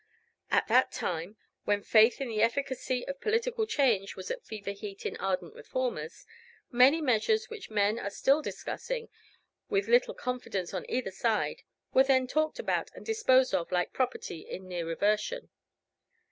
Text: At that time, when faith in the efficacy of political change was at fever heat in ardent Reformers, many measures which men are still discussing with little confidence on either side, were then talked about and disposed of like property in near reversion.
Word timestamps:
At 0.49 0.67
that 0.67 0.91
time, 0.91 1.37
when 1.65 1.83
faith 1.83 2.19
in 2.19 2.27
the 2.29 2.41
efficacy 2.41 3.07
of 3.07 3.21
political 3.21 3.67
change 3.67 4.15
was 4.15 4.31
at 4.31 4.43
fever 4.43 4.71
heat 4.71 5.05
in 5.05 5.15
ardent 5.17 5.53
Reformers, 5.53 6.25
many 6.71 7.01
measures 7.01 7.51
which 7.51 7.69
men 7.69 7.99
are 7.99 8.09
still 8.09 8.41
discussing 8.41 9.09
with 9.69 9.87
little 9.87 10.15
confidence 10.15 10.73
on 10.73 10.89
either 10.89 11.11
side, 11.11 11.61
were 11.93 12.01
then 12.03 12.25
talked 12.25 12.57
about 12.57 12.89
and 12.95 13.05
disposed 13.05 13.53
of 13.53 13.71
like 13.71 13.93
property 13.93 14.39
in 14.39 14.67
near 14.67 14.87
reversion. 14.87 15.51